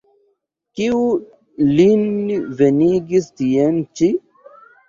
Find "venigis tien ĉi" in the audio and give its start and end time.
2.63-4.11